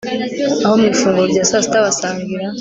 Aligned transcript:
Aho 0.65 0.73
mu 0.79 0.85
ifunguro 0.93 1.25
rya 1.33 1.43
saa 1.49 1.63
sita 1.63 1.85
basangira 1.85 2.45